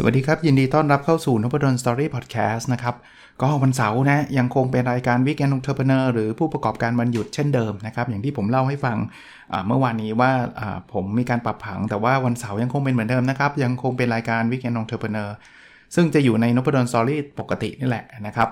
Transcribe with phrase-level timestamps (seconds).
[0.00, 2.94] สวัสดีครับ ยินดีต้อนรับเข้าสู่นพดลสตอรี่พอดแคสต์นะครับ
[3.42, 8.96] ก็วันเสาร์นะยังคงเป็นรายการ Weekend Entrepreneur หรือผู้ประกอบการวันหยุดเช่นเดิมนะครับ อย่างที่ผมเล่าให้ฟัง
[9.66, 10.32] เมื่อวานนี้ว่า
[10.92, 15.34] ผมมีการปรับผัง แต่ว่าวันเสาร์ยังคงเป็นเหมือนเดิมนะครับ ยังคงเป็นรายการ Weekend Entrepreneur
[15.94, 18.48] ซึ่งจะอยู่ในนพดลสตอรี่ปกตินี่แหละนะครับ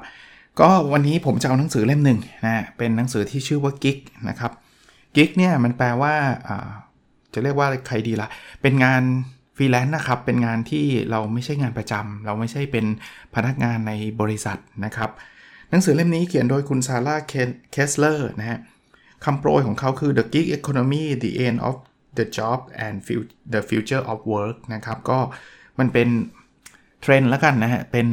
[0.60, 4.52] ก็วันนี้ผมจะเอาหนังสือเล่มหนึ่งนะเป็นหนังสือที่ชื่อว่า Gig นะครับ
[5.16, 6.14] gig เนี่ยมันแปลว่า
[7.34, 8.28] จะเรียกว่าใครดีละ
[8.62, 9.02] เป็นงาน
[9.56, 12.86] ฟรีแลนซ์นะครับเป็นงานที่เราไม่ใช่งานประจำเราไม่ใช่เป็น
[13.34, 15.10] พนักงานในบริษัทนะครับ
[15.70, 17.16] หนังสือเล่มนี้เขียนโดยคุณซาร่า
[17.72, 18.58] เคสเลอร์นะฮะ
[19.24, 21.76] คำโปรยของเขาคือ The Gig Economy The End of
[22.18, 22.96] the Job and
[23.52, 25.18] the Future of Work นะครับก็
[25.78, 26.08] มันเป็น
[27.02, 28.06] เทรนด์แล้วกันนะฮะเป็น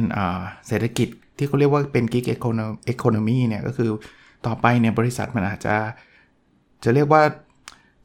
[0.68, 2.26] เศรษฐกิจที่เขาเรียกว่าเป็น Gig
[2.92, 3.90] Economy เนี่ยก็คือ
[4.46, 5.76] ต่อไปเนี่ยบริษัทมันอาจจะ
[6.84, 7.22] จะเรียกว่า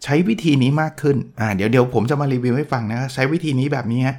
[0.03, 4.17] ใช้วิธีนี้มากขึ้น อ่า เดี๋ยวเดี๋ยวผมจะมารีวิวให้ฟังนะ ใช้วิธีนี้แบบนี้ฮะ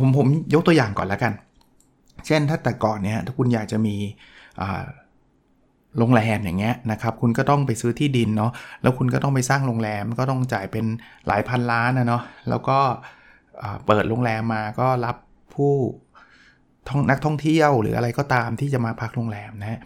[0.00, 1.32] ผมผมยกตัวอย่างก่อนแล้วกัน
[2.26, 3.96] เช่นถ้าแต่ก่อนเนี่ยถ้าคุณอยากจะมี
[5.98, 10.84] โรงแรมอย่างเงี้ยนะครับ คุณก็ต้องไปซื้อที่ดินเนาะ แล้วคุณก็ต้องไปสร้างโรงแรม ก็ต้องจ่ายเป็น
[11.26, 12.78] หลายพันล้านนะเนาะ แล้วก็
[13.86, 15.16] เปิดโรงแรมมาก็รับ
[15.54, 15.74] ผู้
[17.10, 19.80] นักท่องเที่ยวหรืออะไรก็ตามที่จะมาพักโรงแรมนะ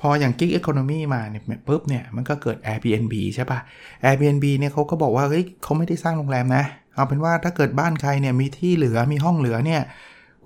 [0.00, 3.58] พออย่างกิ๊กอีโคโนมีมาเนี่ยปุ๊บเนี่ยมันก็เกิด Airbnb ใช่ปะ
[4.04, 9.82] Airbnb เนี่ยเขาก็บอกว่าเฮ้ยเขาไม่ได้สร้างโรงแรมนะ เอาเป็นว่าถ้าเกิดบ้านใครเนี่ยมีที่เหลือมีห้องเหลือเนี่ย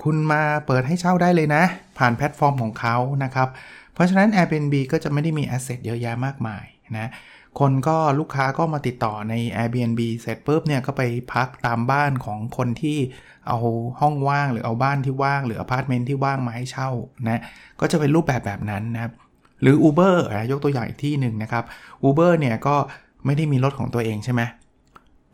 [0.02, 1.62] คุณมาเปิดให้เช่าได้เลยนะ
[1.98, 3.48] ผ่านแพลตฟอร์มของเขานะครับ
[3.94, 6.64] เพราะฉะนั้น Airbnb ก็จะไม่ได้มี asset เยอะแยะมากมาย
[6.98, 7.10] นะ
[7.60, 12.98] คนก็ลูกค้าก็มาติดต่อใน Airbnb เสร็จปุ๊บเนี่ยก็ไปพักตามบ้านของคนที่
[13.48, 13.58] เอา
[14.00, 16.90] ห้องว่างหรือเอาบ้านที่ว่าง หรืออพาร์ตเมนต์ที่ว่างมาให้เช่า
[17.28, 17.40] นะ
[17.80, 19.12] ก็จะเป็นรูปแบบแบบนั้นนะครับ
[19.60, 20.16] หรือ Uber
[20.50, 21.64] ยกตัวอย่างอีกที่หนึ่งนะครับ
[22.08, 22.76] Uber เนี่ยก็
[23.24, 24.42] ไม่ได้มีรถของตัวเองใช่ไหม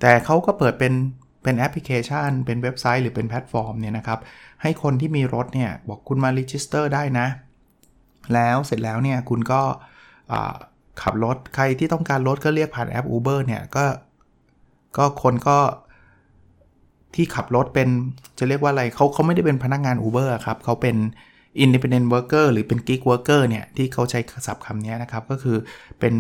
[0.01, 0.93] แต่เขาก็เปิดเป็น
[1.43, 4.19] เป็นแอปพลิเคชัน เป็นเว็บไซต์หรือเป็นแพลตฟอร์มเนี่ยนะครับ
[4.63, 7.27] ให้คนที่มีรถเนี่ยบอกคุณมา register ได้นะ
[8.35, 9.61] แล้วเสร็จแล้วเนี่ยคุณก็
[11.03, 13.85] ขับรถใครที่ต้องการรถก็เรียกผ่านแอป Uber เนี่ยก็
[14.97, 15.59] ก็คนก็
[17.15, 17.89] ที่ขับรถเป็น
[18.39, 20.97] จะเรียกว่าอะไรเขาเขาไม่ได้เป็นพนักงาน Uber ครับเขาเป็น
[21.65, 25.57] independent worker หรือเป็น gig worker เนี่ย ที่เขาใช้ศัพท์คำนี้นะครับ ก็คือ
[26.01, 26.15] เป็น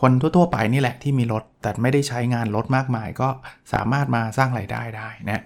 [0.00, 3.28] คนทั่วๆไปนี่แหละที่มีรถ แต่ไม่ได้ใช้งานรถมากมาย ก็
[3.72, 5.42] สามารถมาสร้างไรายได้ได้นะ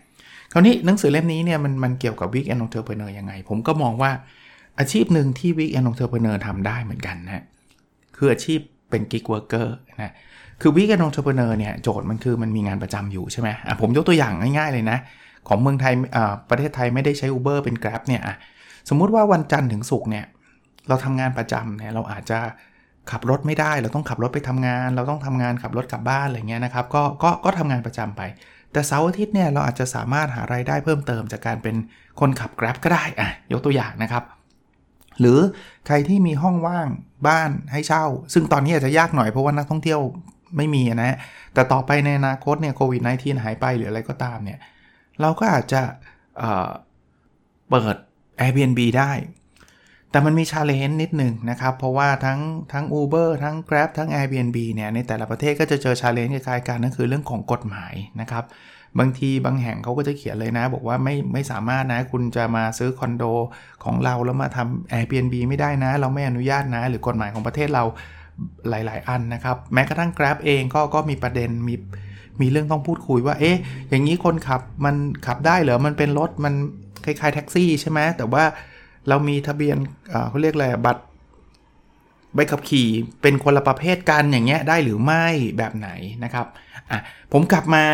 [0.53, 4.11] คราวนี้หนังสือเล่มนี้เนี่ยมันมันเกี่ยวกับ week end entrepreneur ยังไง ผมก็มองว่า
[4.79, 7.45] อาชีพหนึ่งที่ week end entrepreneur ทำได้เหมือนกันนะ
[8.17, 9.67] คืออาชีพเป็น gig worker
[10.01, 10.13] นะ
[10.61, 13.49] คือ week end entrepreneur เนี่ยโจทย์มันคือมันมีงานประจำอยู่ใช่ไหม
[13.81, 14.99] ผมยกตัวอย่างง่ายๆเลยนะ
[15.49, 15.93] ของเมืองไทย
[16.51, 18.37] ประเทศไทยไม่ได้ใช้ Uber เป็น Grab เนี่ยอะ
[18.89, 20.27] สมมุติว่าวันจันทร์ถึงศุกร์เนี่ย
[20.89, 22.39] เราทำงานประจำเนี่ยเราอาจจะ
[23.11, 28.23] ขับรถไม่ได้ เราต้องขับรถไปทำงาน เราต้องทำงานขับรถกลับบ้านอะไรเงี้ยนะครับ ก็ก็ก็ทำงานประจำไป
[28.73, 31.77] แต่เสาร์อาทิตย์เนี่ยเราอาจจะสามารถหาไรายได้เพิ่มเติมจากการเป็น
[32.21, 34.25] คนขับ Grab ก็ได้อะยกตัวอย่างนะครับ
[35.21, 35.39] หรือ
[35.87, 36.89] ใครที่มีห้องว่าง
[37.29, 40.01] บ้านให้เช่า ซึ่งตอนนี้อาจจะยากหน่อยเพราะว่านักท่องเที่ยว
[40.57, 41.17] ไม่มีนะ
[41.55, 44.59] แต่ต่อไปในอนาคตเนี่ยโควิด -19 หายไปหรืออะไรก็ตามเนี่ย
[45.21, 45.83] เราก็อาจจะ
[46.39, 47.97] เเปิด
[48.41, 49.13] Airbnb ได้
[50.11, 52.41] แต่มันมี challenge นิดหนึ่งนะครับ เพราะว่าทั้ง
[52.73, 58.45] ทั้ง Uber ทั้ง Grab ทั้ง Airbnb เนี่ยในแต่ละประเทศก็จะเจอ challenge คล้ายๆกันนั่นคือเรื่องของกฎหมายนะครับ
[58.99, 63.25] บางทีบางแห่งเขาก็จะเขียนเลยนะ บอกว่าไม่ไม่สามารถนะ คุณจะมาซื้อคอนโด
[63.85, 67.85] ของเราแล้วมาทำ Airbnb ไม่ได้นะ เราไม่อนุญาตนะ หรือกฎหมายของประเทศเรา
[68.69, 71.75] หลาย ๆ อันนะครับ แม้กระทั่ง Grab เองก็ก็มีประเด็นมี
[72.41, 73.57] มีเรื่องต้องพูดคุยว่า เอ๊ะ
[73.89, 74.95] อย่างนี้คนขับมัน
[75.27, 76.55] ขับได้เหรอมันเป็นรถมัน
[77.07, 78.45] คล้ายๆแท็กซี่ใช่ไหมแต่ว่า
[79.09, 79.77] เรามีทะเบียน
[80.29, 81.03] เขาเรียกอะไรบัตร
[82.35, 82.89] ใบขับขี่
[83.23, 85.27] เป็นคนละประเภทกันอย่างเงี้ยได้หรือไม่
[85.59, 85.89] แบบไหน
[86.25, 86.47] นะครับ
[86.91, 86.99] อะ
[87.33, 87.85] ผมกลับมา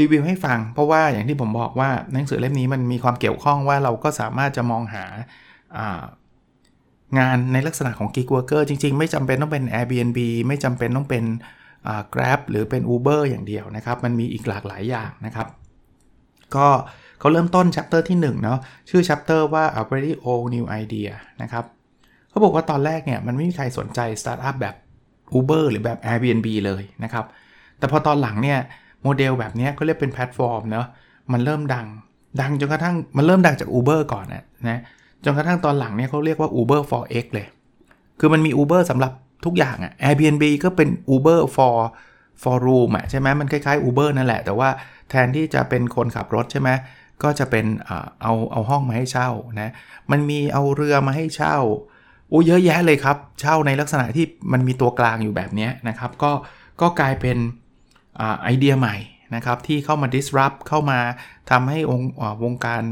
[0.00, 5.04] รีวิวให้ฟัง เพราะว่าอย่างที่ผมบอกว่าหนังสือเล่มนี้มันมีความเกี่ยวข้องว่าเราก็สามารถจะมองหา
[7.18, 11.24] งานในลักษณะของ gig worker จริง ๆ ไม่จำเป็นต้องเป็น Airbnb ไม่จำเป็นต้องเป็น
[12.14, 15.48] Grab หรือเป็น Uber อย่างเดียวนะครับ มันมีอีกหลากหลายอย่างนะครับ
[16.56, 16.68] ก็
[17.24, 18.58] เขาเริ่มต้น chapter ที่1เนาะ
[18.90, 21.10] ชื่อ chapter ว่า a very old new idea
[21.42, 21.64] นะครับ
[22.30, 24.74] เขาบอกว่าตอนแรกเนี่ยมันไม่มีใครสนใจสตาร์ทอัพแบบ
[25.38, 27.24] Uber หรือแบบ Airbnb เลยนะครับ
[27.78, 28.58] แต่พอตอนหลังเนี่ย
[29.02, 30.86] โมเดลแบบนี้เขาเรียกเป็นแพลตฟอร์มเนาะ
[31.32, 31.86] มันเริ่มดัง
[32.40, 34.80] ดังจนกระทั่งมันเริ่มดังจาก Uber ก่อนนะนะ
[35.24, 37.46] จนกระทั่งตอนหลังเนี่ยเขาเรียกว่า Uber for X เลย
[38.20, 39.12] คือมันมี Uber สำหรับ
[39.44, 41.76] ทุกอย่างอะ Airbnb ก็เป็น Uber for
[42.42, 44.68] for room อะใช่ไหมมันคล้ายๆ Uber นั่นแหละ แต่ว่า
[45.10, 46.70] แทนที่จะเป็นคนขับรถใช่ไหม
[47.22, 47.66] ก็จะเป็น
[48.22, 49.28] เอาเอาห้องมาให้เช่า
[49.60, 49.72] นะ
[50.10, 51.56] มันมีเอาเรือมาให้เช่า
[52.28, 56.32] โอ้เยอะแยะเลยครับเช่าในลักษณะที่มันมีตัวกลางอยู่แบบนี้นะครับ ก็
[56.80, 57.36] ก็กลายเป็น
[58.42, 58.96] ไอเดียใหม่
[59.34, 60.98] นะครับที่เข้ามา disrupt เข้ามา
[61.50, 62.02] ทำให้อง
[62.44, 62.82] วงการ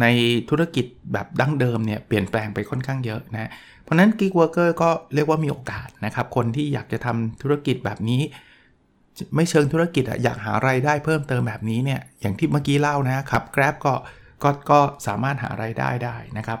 [0.00, 0.06] ใน
[0.50, 3.50] ธุรกิจแบบดั้งเดิมเนี่ยเปลี่ยนแปลงไปค่อนข้างเยอะนะ
[3.82, 8.22] เพราะนั้น Gig Worker ก็เรียกว่ามีโอกาสนะครับ คนที่อยากจะทำธุรกิจแบบนี้
[9.36, 13.94] ไม่เชิงธุรกิจอะอยากหาไรายได้เพิ่มเติมแบบนี้เนี่ยอย่างที่เมื่อกี้เล่านะขับ Grab ก็
[14.42, 16.58] ก็ก็สามารถหาไรายได้ได้นะครับ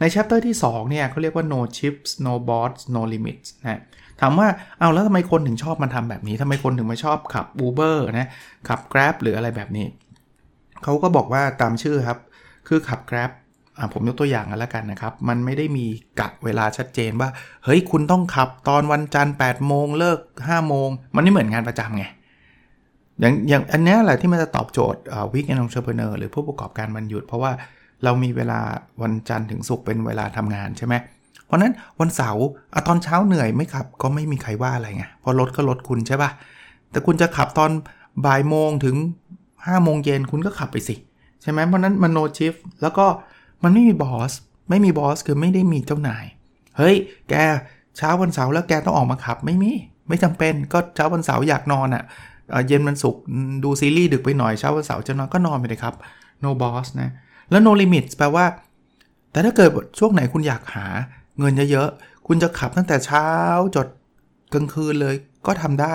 [0.00, 3.80] ใน chapter ที่ 2 เนี่ยเขาเรียกว่า no chips no bots no limits นะ
[4.20, 4.48] ถามว่า
[4.78, 8.28] เอาแล้วทำไมคนถึงชอบมาทำแบบนี้ทำไมคนถึงมาชอบขับ Uber นะ
[8.68, 9.86] ขับ Grab หรืออะไรแบบนี้
[10.84, 12.18] เขาก็บอกว่าตามชื่อครับ
[12.68, 13.30] คือขับ Grab
[13.92, 15.86] ผมยกตัวอย่างกันแล้วกันนะครับ มันไม่ได้มี
[16.20, 17.28] กะเวลาชัดเจนว่า
[17.64, 22.04] เฮ้ยคุณต้องขับตอนวันจันทร์8โมงเลิก5โมง มันไม่เหมือนงานประจำไง
[23.20, 25.00] อย่างอย่างอันนี้แหละที่มันจะตอบโจทย์
[25.32, 27.52] วิกแอนองเชอร์เพเนอร์หรือผู้ประกอบการวันหยุด เพราะว่า
[28.04, 28.60] เรามีเวลา
[29.02, 30.94] วันจันทร์ถึงศุกร์เป็นเวลาทำงานใช่ไหม
[31.44, 32.46] เพราะนั้นวันเสาร์
[32.88, 36.30] ตอนเช้าเหนื่อยไม่ขับ ก็ไม่มีใครว่าอะไรไงเพราะรถก็รถคุณใช่ปะ่ะ
[36.90, 37.70] แต่คุณจะขับตอน
[38.26, 38.96] บ่ายโมงถึง
[39.40, 40.94] 5โมงเย็นคุณก็ขับไปสิ
[41.42, 43.06] ใช่ไหมเพราะนั้นมันโนชิฟแล้วก็
[43.62, 44.32] มันไม่มีบอส
[44.70, 46.24] ไม่มีบอสคือไม่ได้มีเจ้านาย
[46.76, 46.96] เฮ้ย
[47.28, 47.34] แก
[47.96, 49.72] เช้าวันเสาร์แล้วแกต้องออกมาขับ ไม่มี
[50.08, 53.22] ไม่จำเป็น ก็เช้าวันเสาร์อยากนอนอะ่ะ เย็นวันศุกร์
[53.64, 55.94] ดูซีรีส์ดึกไปหน่อย เช้าวันเสาร์จะนอนก็นอนไปเลยครับ
[56.44, 57.10] no boss นะ
[57.50, 58.44] แล้ว no limit แปลว่า
[59.32, 60.86] แต่ถ้าเกิดช่วงไหนคุณอยากหา
[61.38, 63.28] เงินเยอะๆ คุณจะขับตั้งแต่เช้า
[63.76, 63.86] จด
[64.54, 65.14] กลางคืนเลย
[65.46, 65.94] ก็ทำได้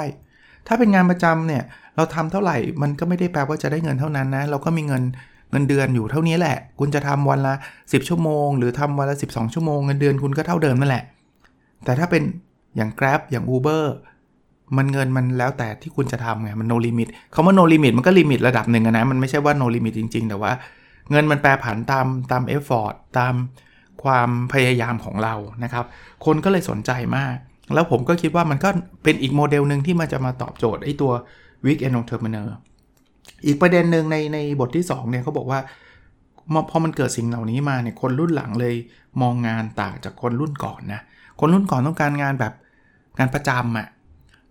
[0.67, 1.63] ถ้าเป็นงานประจำเนี่ย
[1.95, 5.03] เราทำเท่าไหร่มันก็ไม่ได้แปลว่าจะได้เงินเท่านั้นนะ เราก็มีเงิน
[5.53, 7.53] เงินเดือนอยู่เท่านี้แหละ คุณจะทำวันละ
[7.83, 11.03] 10 ชั่วโมง หรือทำวันละ 12 ชั่วโมงเงินเดือนคุณก็เท่าเดิมนั่นแหละ
[11.85, 12.23] แต่ถ้าเป็น
[12.75, 13.83] อย่าง Grab อย่าง Uber
[14.77, 20.51] มันเงินมันแล้วแต่ที่คุณจะทำไงมัน no limit คาว่า no limit มันก็ลิมิตระดับหนึ่งนะมันไม่ใช่ว่า no limit จริง ๆ แต่ว่า
[21.11, 23.33] เงินมันแปรผันตามตาม effort ตาม
[24.03, 25.85] ความพยายามของเรานะครับ
[26.25, 27.35] คนก็เลยสนใจมาก
[27.73, 28.69] แล้วผมก็คิดว่ามันก็
[29.03, 31.11] เป็นอีกโมเดลหนึ่งที่มันจะมาตอบโจทย์ไอ้ตัว
[31.65, 32.47] weekend entrepreneur
[33.45, 35.59] อีกประเด็นหนึ่งในในบทที่2เนี่ยเขาบอกว่า
[36.69, 38.75] พอมันเกิดสิ่งเหล่านี้มาเนี่ยคนรุ่นหลังเลย
[39.21, 41.01] มองงานต่างจากคนรุ่นก่อนนะ
[41.39, 42.53] คนรุ่นก่อนต้องการงานแบบ
[43.19, 43.87] งานประจำอะ่ะ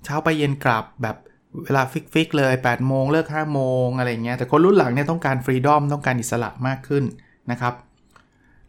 [0.04, 1.16] เช้าไปเย็นกลับแบบ
[1.64, 7.04] เวลา fix ๆเลย8โมงเลิก5โมงอะไรเงี้ยแต่คนรุ่นหลังเนี่ยต้องการ freedom ต้องการอิสระมากขึ้น
[7.50, 7.74] นะครับ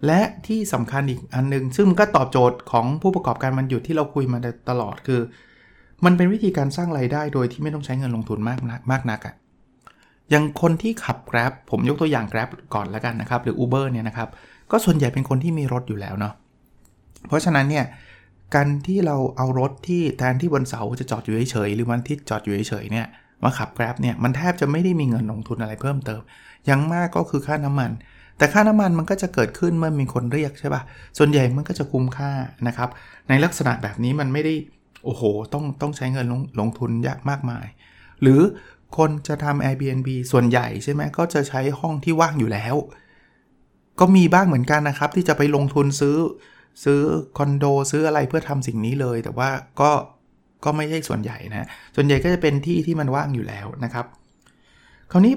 [0.05, 4.39] และที่สำคัญอีกอันนึง ซึ่งมันก็ตอบโจทย์ของผู้ประกอบการมันหยุดที่เราคุยมา
[4.69, 5.21] ตลอดคือ
[6.05, 9.35] มันเป็นวิธีการสร้างไรายได้โดยที่ไม่ต้องใช้เงินลงทุนมากนักมากนักอะ่ะ
[10.33, 14.29] อย่างคนที่ขับ Grab ผมยกตัวอย่าง Grab ก่อนแล้วกันนะครับ หรือ Uber เนี่ยนะครับ
[14.71, 16.33] ก็ส่วนใหญ่เป็นคนที่มีรถอยู่แล้วเนาะ
[17.27, 17.85] เพราะฉะนั้นเนี่ย
[18.55, 23.07] การที่เราเอารถที่แทนที่วันเสาร์จะจอดอยู่เฉยๆหรือวันทิตย์จอดอยู่เฉยๆเนี่ย
[23.43, 26.21] มาขับ Grab เนี่ยมันแทบจะไม่ได้มีเงินลงทุนอะไรเพิ่มเติม
[26.69, 27.91] ยังมากก็คือค่าน้ำมัน
[28.37, 30.81] แต่ค่าน้ำมันมันก็จะเกิดขึ้นเมื่อมีคนเรียกใช่ปะ่ะ
[31.17, 32.31] ส่วนใหญ่มันก็จะคุ้มค่า
[32.67, 32.89] นะครับ
[33.29, 34.53] ในลักษณะแบบนี้มันไม่ได้
[35.03, 37.65] โอ้โหต้องต้องใช้เงินลงลงทุนยากมากมาย
[38.21, 38.39] หรือ
[38.97, 42.75] คนจะทำ Airbnb ส่วนใหญ่ใช่ไหมก็จะใช้ห้องที่ว่างอยู่แล้ว
[43.99, 46.17] ก็มีบ้างเหมือนกันนะครับ ที่จะไปลงทุนซื้อ
[46.83, 47.01] ซื้อ
[47.37, 49.49] คอนโดซื้ออะไรเพื่อทำสิ่งนี้เลย แต่ว่า
[49.81, 49.91] ก็
[50.65, 54.05] ก็ไม่ใช่ส่วนใหญ่นะ ส่วนใหญ่ก็จะเป็นที่ที่มันว่างอยู่แล้วนะครับ
[55.11, 55.33] คราวนี้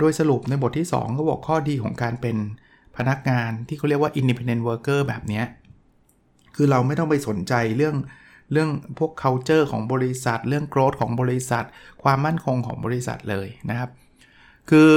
[0.00, 2.36] โดยสรุปในบทที่ 2 ก็บอกข้อดีของการเป็น
[2.96, 5.42] พนักงานที่เขาเรียกว่า independent worker แบบนี้
[6.54, 7.96] คือเราไม่ต้องไปสนใจเรื่อง
[8.52, 11.64] เรื่องพวก culture ของบริษัท เรื่อง growth ของบริษัท
[12.02, 13.90] ความมั่นคงของบริษัทเลยนะครับ
[14.70, 14.90] คือ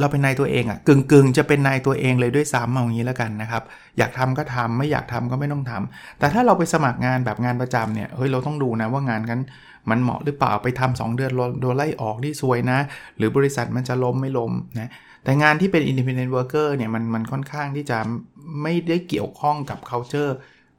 [0.00, 3.62] เราเป็นนายตัวเองอะกึ่งกึ่งจะเป็นนายตัวเองเลยด้วยซ้ำเอางี้แล้วกันนะครับ
[3.98, 9.42] อยากทำก็ทำไม่อยากทำก็ไม่ต้องทำแต่ถ้าเราไปสมัครงานแบบงานประจำเนี่ยเฮ้ยเราต้องดูนะว่างานนั้น
[9.90, 12.78] มันเหมาะหรือเปล่าไปทำ2เดือนโดนไล่ออกที่ซวยนะ
[13.16, 14.90] หรือบริษัทมันจะล้มไม่ล้มนะ
[15.24, 17.98] แต่งานที่เป็น independent worker เนี่ยมันมันค่อนข้างที่จะ
[18.62, 20.32] ไม่ได้เกี่ยวข้องกับ culture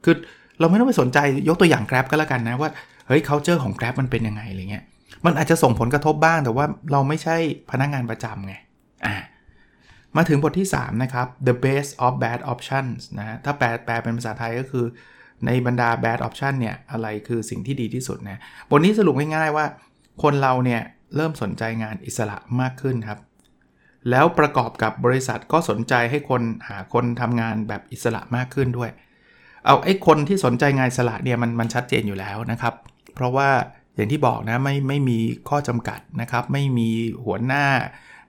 [0.04, 0.16] คือ
[0.60, 2.70] เราไม่ต้องไปสนใจยกตัวอย่าง Grab ก็แล้วกันนะว่า
[3.06, 4.84] เฮ้ย culture ของ Grab มันเป็นยังไงอะไรเงี้ย
[5.24, 7.36] มันอาจจะส่งผลกระทบบ้างแต่ว่าเราไม่ใช่
[7.70, 8.54] พนักงานประจำไง
[9.06, 9.14] อ่า
[10.16, 14.84] มาถึงบทที่ 3 นะครับ the best of bad options นะ ถ้าแปลแปลเป็นภาษาไทยก็คือ
[15.46, 18.40] ในบรรดา bad option เนี่ย อะไรคือสิ่งที่ดีที่สุดนะ
[18.70, 19.66] บทนี้สรุปง่ายๆว่า
[20.22, 20.82] คนเราเนี่ย
[21.16, 23.18] เริ่มสนใจงานอิสระมากขึ้นครับ
[24.10, 28.90] แล้วประกอบกับบริษัทก็สนใจให้คนหาคนทำงานแบบอิสระมากขึ้นด้วย
[29.66, 32.74] เอาไอ้คนที่สนใจงานสละเนี่ยมันมันชัดเจนอยู่แล้วนะครับ
[33.14, 33.50] เพราะว่า
[33.94, 36.88] อย่างที่บอกนะไม่ไม่มีข้อจำกัดนะครับ ไม่มี
[37.24, 37.64] หัวหน้า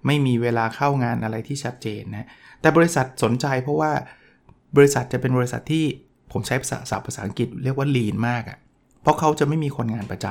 [0.05, 2.27] ไม่มีเวลาเข้างานอะไรที่ชัดเจนนะ
[2.61, 3.91] แต่บริษัทสนใจเพราะว่า
[4.77, 5.85] บริษัทจะเป็นบริษัทที่
[6.31, 8.57] ผมใช้ภาษาภาษาอังกฤษเรียกว่า lean มากอะ่ะ
[9.01, 10.25] เพราะเขาจะไม่มีคนงานประจ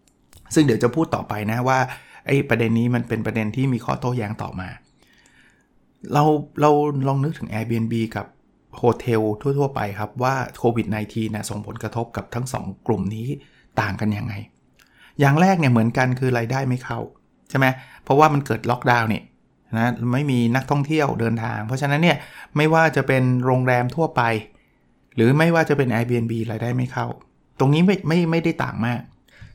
[0.00, 1.78] ำซึ่งเดี๋ยวจะพูดต่อไปนะว่า
[2.26, 4.68] ไอ้ประเด็นนี้มันเป็นประเด็นที่มีข้อโต้แย้งต่อมา
[6.12, 6.24] เรา
[6.60, 6.70] เรา
[7.06, 8.26] ลองนึกถึง Airbnb กับ
[8.76, 13.28] โฮเทลทั่ว ๆ ไปครับว่าโควิด -19 นะส่งผลกระทบกับทั้ง 2 กลุ่มนี้
[13.80, 14.34] ต่างกันยังไง
[15.20, 17.00] อย่างแรกเนี่ยเหมือนกันคือรายได้ไม่เข้า
[17.50, 17.66] ใช่ไหม
[18.04, 19.22] เพราะว่ามันเกิดล็อกดาวน์เนี่ย
[19.78, 22.16] นะไม่มีนักท่องเที่ยวเดินทาง เพราะฉะนั้นเนี่ย
[22.56, 24.22] ไม่ว่าจะเป็นโรงแรมทั่วไป
[25.14, 27.06] หรือไม่ว่าจะเป็น Airbnb รายได้ไม่เข้า
[27.58, 29.00] ตรงนี้ไม่ไม่ไม่ได้ต่างมาก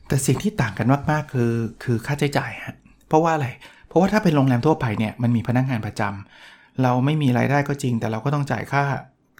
[0.08, 1.52] แต่สิ่งที่ต่างกันมากๆคือ
[1.84, 2.76] คือค่าใช้จ่ายฮะ
[3.08, 3.48] เพราะว่าอะไร
[3.88, 8.84] เพราะว่าถ้าเป็นโรงแรมทั่วไปเนี่ยมันมีพนักงานประจำ เราไม่มีรายได้ก็จริง แต่เราก็ต้องจ่ายค่า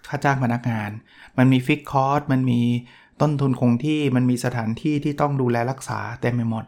[0.07, 0.89] ค่าจ้างพนักงาน
[1.37, 2.61] มันมีฟิกคอร์สมันมี
[3.21, 6.63] ต้นทุนคงที่มันมีสถานที่ที่ต้องดูแลรักษาเต็มไปหมด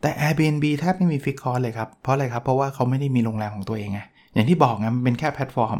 [0.00, 4.00] แต่ Airbnb แทบไม่มีฟิกคอร์สเลยครับ เพราะอะไรครับ เพราะว่าเขาไม่ได้มีโรงแรมของตัวเองไง
[4.34, 5.78] อย่างที่บอกไงมันเป็นแค่แพลตฟอร์ม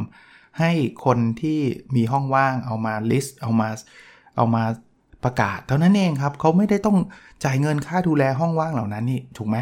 [0.59, 0.71] ให้
[1.05, 1.59] คนที่
[1.95, 3.69] มีห้องว่างเอามา list เอามา
[4.35, 4.63] เอามา
[5.23, 6.97] ประกาศเท่านั้นเองครับเขาไม่ได้ต้อง
[7.43, 9.57] จ่ายเงินค่าดูแลห้องว่างเหล่านั้นนี่ถูกไหม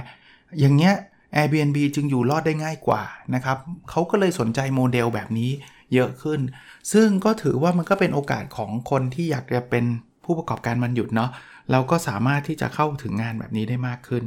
[0.59, 0.95] อย่างเงี้ย
[1.35, 3.03] Airbnb จึงอยู่รอดได้ง่ายกว่า
[3.35, 3.57] นะครับ
[3.89, 5.51] เขาก็เลยสนใจโมเดลแบบนี้
[5.93, 6.39] เยอะขึ้น
[6.93, 9.85] ซึ่งก็ถือว่ามันก็เป็นโอกาสของคนที่อยากจะเป็น
[10.25, 11.29] ผู้ประกอบการวันหยุดเนาะ
[11.71, 14.23] เราก็สามารถที่จะเข้าถึงงานแบบนี้ได้มากขึ้น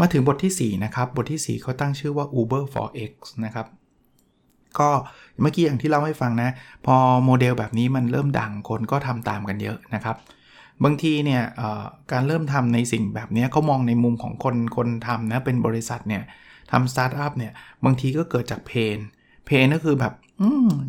[0.00, 3.12] มาถึงบทที่ 4 นะครับ บทที่ 4 เขาตั้งชื่อว่า Uber for X
[3.44, 3.66] นะครับ
[4.78, 4.90] ก็
[5.42, 6.50] เมื่อกี้อย่างที่เล่าให้ฟังนะ
[6.86, 10.16] พอโมเดลแบบนี้มันเริ่มดังคนก็ทำตามกันเยอะนะครับ
[10.84, 11.42] บางทีเนี่ย
[12.12, 16.22] การเริ่มทำในสิ่งแบบนี้เขามองในมุมของคนคนทำนะเป็นบริษัทเนี่ย
[16.70, 17.52] ทำสตาร์ทอัพเนี่ย
[17.84, 18.98] บางทีก็เกิดจาก pain
[19.46, 20.14] pain ก็คือแบบ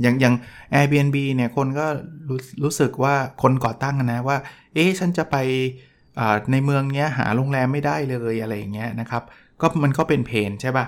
[0.02, 0.36] อย่างอย่าง
[0.74, 1.88] Airbnb เนี่ยคนก็
[2.30, 4.38] รู้รู้สึกว่าคนก่อตั้งนะว่า
[4.74, 5.38] เอ๊ะฉันจะไป
[6.52, 9.24] ในเมืองเนี้ยหาโรงแรมไม่ได้เลยอะไรอย่างเงี้ยนะครับ
[9.62, 10.86] ก็มันก็เป็น pain ใช่ปะ่ะ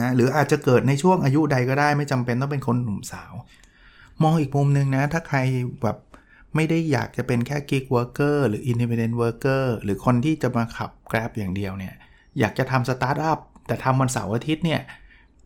[0.00, 3.32] นะหรืออาจจะเกิดในช่วงอายุใดก็ได้ไม่จำเป็นต้องเป็นคนหนุ่มสาว
[4.22, 5.38] มองอีกมุมหนึ่งนะ ถ้าใคร
[5.82, 5.98] แบบ
[6.54, 11.94] ไม่ได้อยากจะเป็นแค่ gig worker หรือ independent worker หรือคนที่จะมาขับ Grab อย่างเดียวเนี่ย
[12.38, 14.80] อยากจะทำสตาร์ทอัพแต่ทำวันเสาร์อาทิตย์เนี่ย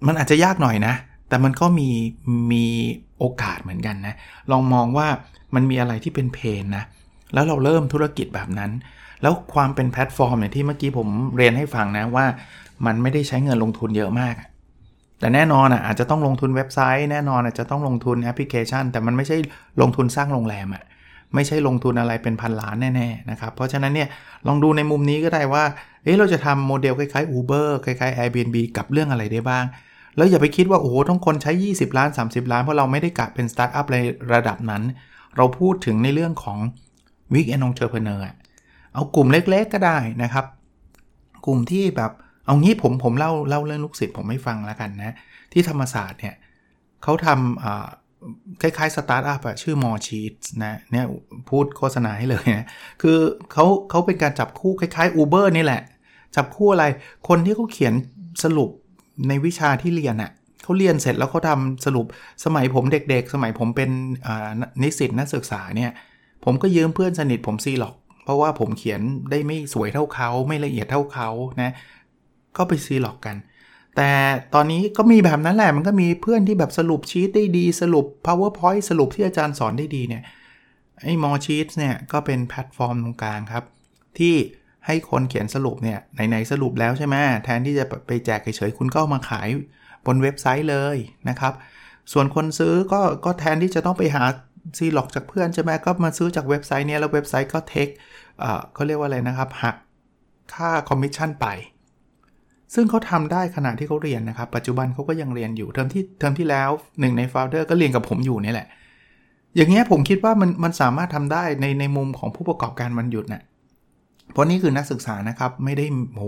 [0.06, 0.94] มันอาจจะยากหน่อยนะ
[1.28, 1.88] แต่มันก็มี
[2.52, 2.64] มี
[3.18, 4.14] โอกาสเหมือนกันนะ
[4.50, 5.08] ลองมองว่า
[5.54, 6.84] มันมีอะไรที่เป็น pain นะ
[7.34, 8.70] แล้วเราเริ่มธุรกิจแบบนั้น
[9.22, 12.26] แล้วความเป็นแพลตฟอร์มเนี่ยที่เมื่อกี้ผมเรียนให้ฟังนะว่า
[12.86, 14.34] มันไม่ได้ใช้เงินลงทุนเยอะมาก
[15.20, 19.36] แต่แน่นอนอะอาจจะต้องลงทุนเว็บไซต์แน่นอนอาจจะต้องลงทุนแอปพลิเคชัน แต่มันไม่ใช่
[19.80, 20.84] ลงทุนสร้างโรงแรมอะ
[21.34, 24.08] ไม่ใช่ลงทุนอะไรเป็นพันล้านแน่ๆนะครับ เพราะฉะนั้นเนี่ย
[24.46, 25.64] ลองดูในมุมนี้ก็ได้ว่า
[26.04, 29.64] เอ๊ะเราจะทำโมเดลคล้ายๆ Uber คล้ายๆ Airbnb กับเรื่องอะไรได้บ้าง
[30.16, 33.96] แล้วอย่าไปคิดว่าโอ้โหต้องคนใช้ 20 ล้าน 30 ล้าน เพราะเราไม่ได้กะเป็นสตาร์ทอัพใน
[34.32, 34.82] ระดับนั้น
[35.36, 36.58] เราพูดถึงในเรื่องของ
[37.34, 38.22] weekend entrepreneur
[38.92, 40.44] เอากลุ่มเล็กๆก็ได้นะครับ
[41.46, 42.12] กลุ่มที่แบบ
[42.46, 45.14] เอางี้ผมผมเล่าเล่าเรื่องลูกศิษย์ผมให้ฟังแล้วกันนะ
[45.52, 46.34] ที่ธรรมศาสตร์เนี่ย
[47.02, 48.03] เขาทำ
[48.62, 51.06] คล้ายๆสตาร์ทอัพอะชื่อมอชีตนะเนี่ย
[51.48, 52.66] พูดโฆษณาให้เลยนะ
[53.02, 53.18] คือ
[53.52, 55.82] เขาเขาเป็นการจับคู่คล้ายๆ Uber นี่แหละ
[56.36, 56.84] จับคู่อะไร
[57.28, 57.94] คนที่เขาเขียน
[58.44, 58.70] สรุป
[59.28, 60.30] ในวิชาที่เรียนอะ
[60.62, 62.06] เขาเรียนเสร็จแล้วเขาทาสรุป
[62.44, 63.90] สมัยผมเด็กๆ สมัยผมเป็น
[64.82, 65.90] นิสิตนักศึกษาเนี่ย
[66.44, 69.00] ผมก็ยืมเพื่อนสนิทผมซีหรอก เพราะว่าผมเขียน
[69.30, 71.28] ได้ไม่สวยเท่าเขาไม่ละเอียดเท่าเขา
[71.62, 71.72] นะ
[72.56, 73.36] ก็ไปซีหลอกกัน
[73.96, 74.12] แต่
[74.54, 80.22] ตอนนี้ก็มีแบบนั้นแหละ มันก็มีเพื่อนที่แบบสรุปชีตได้ดีสรุป powerpoint สรุปที่อาจารย์สอนได้ดีเนี่ย
[81.02, 83.64] ไอ้มอชีตเนี่ยก็เป็นแพลตฟอร์มตรงกลางครับ
[84.18, 84.34] ที่
[84.86, 85.98] ให้คนเขียนสรุปเนี่ย
[86.28, 89.48] ไหนๆสรุปแล้วใช่ไหมแทนที่จะไปแจกเฉยๆคุณก็มาขาย
[90.06, 90.96] บนเว็บไซต์เลย
[91.28, 91.52] นะครับ
[92.12, 94.24] ส่วนคนซื้อก็ก็แทนที่จะต้องไปหา
[94.78, 97.88] ซีร็อกซ์จากเพื่อนใช่ไหมก็มาซื้อจากเว็บไซต์เนี่ยแล้วเว็บไซต์ก็ take
[98.40, 99.76] เอ่อเขาเรียกว่าอะไรนะครับหัก
[100.54, 101.46] ค่าคอมมิชชั่นไป
[102.74, 108.68] ซึ่งเขาทำได้ขณะที่เขาเรียนนะครับ ปัจจุบันเขาก็ยังเรียนอยู่เทอมที่เทอมที่แล้วหนึ่งในโฟลเดอร์ก็เรียนกับผมอยู่นี่แหละ
[109.56, 113.42] อย่างเงี้ยผมคิดว่ามันมันสามารถทำได้ในในมุมของผู้ประกอบการมันหยุดนะ่ะ
[114.32, 116.22] เพราะนี่คือนักศึกษานะครับ ไม่ได้โห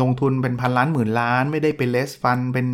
[0.00, 2.66] ลงทุนเป็นพันล้านหมื่นล้าน ไม่ได้เป็นเลสฟัน เป็น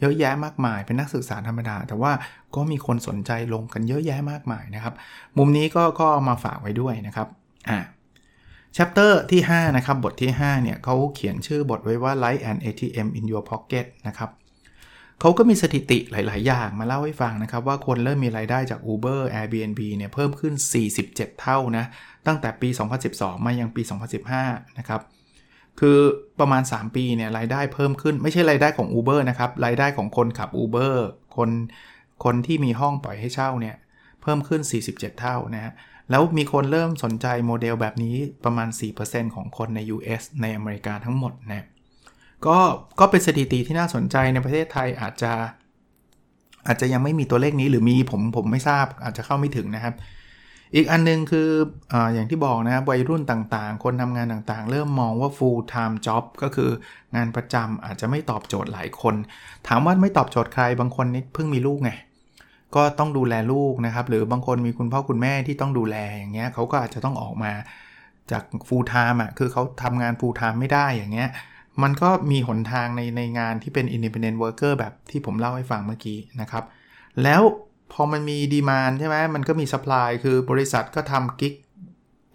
[0.00, 2.12] เยอะแยะมากมาย เป็นนักศึกษาธรรมดา แต่ว่า
[2.54, 4.94] ก็มีคนสนใจลงกันเยอะแยะมากมายนะครับ
[5.38, 7.28] มุมนี้ก็ก็มาฝากไว้ด้วยนะครับ
[7.68, 7.78] อ่า
[8.76, 14.30] chapter ที่ 5 นะครับ บทที่ 5 เนี่ยเขาเขียนชื่อบทไว้ว่า Light and ATM in your pocket นะครับ
[15.20, 20.54] เขาก็มีสถิติหลาย ๆ อย่างมาเล่าให้ฟังนะครับ ว่าคนเริ่มมีรายได้จาก Uber Airbnb เนี่ยเพิ่มขึ้น
[20.98, 21.84] 47 เท่านะ
[22.26, 22.68] ตั้งแต่ปี
[23.06, 23.82] 2012 มายังปี
[24.30, 25.00] 2015 นะครับ
[25.80, 25.98] คือ
[26.40, 30.96] ประมาณ 3 ปีเนี่ยรายได้เพิ่มขึ้นไม่ใช่รายได้ของ Uber นะครับ รายได้ของคนขับ Uber
[31.36, 31.50] คน
[32.24, 33.76] คนที่มีห้องปล่อยให้เช่าเนี่ย
[34.22, 34.60] เพิ่มขึ้น
[34.90, 35.72] 47 เท่านะฮะ
[36.10, 38.68] แล้วมีคนเริ่มสนใจโมเดลแบบนี้ประมาณ
[39.02, 41.66] 4%ของคนใน US ในอเมริกาทั้งหมดนะ
[42.46, 42.58] ก็
[43.00, 45.32] ก็เป็นสถิติที่น่าสนใจในประเทศไทยอาจจะ
[46.66, 49.94] อาจจะยังไม่มีตัวเลขนี้หรือมีผมผมไม่ทราบอาจจะเข้าไม่ถึงนะครับ
[50.74, 51.48] อีกอันนึงคือ
[51.92, 56.70] ออย่างที่บอกนะครับวัยรุ่นต่างๆ คนทำงานต่างๆ เริ่มมองว่า full time job ก็คือ
[57.16, 59.14] งานประจำอาจจะไม่ตอบโจทย์หลายคน
[59.68, 61.90] ถามว่าไม่ตอบโจทย์ใครบางคนนี่เพิ่งมีลูกไง
[62.76, 67.52] ก็ต้องดูแลลูกนะครับ หรือบางคนมีคุณพ่อคุณแม่ที่ต้องดูแลอย่างเงี้ยเขาก็อาจจะต้องออกมา
[68.30, 71.30] จาก full time อะคือเขาทำงาน full time ไม่ได้อย่างเงี้ย
[71.82, 76.64] มันก็มีหนทางในในงานที่เป็น independent worker แบบที่ผมเล่าให้ฟังเมื่อกี้นะครับ
[77.22, 77.42] แล้ว
[77.92, 81.54] พอมันมีดีมานใช่ไหมมันก็มีสป라이คือบริษัทก็ทำกิ๊ก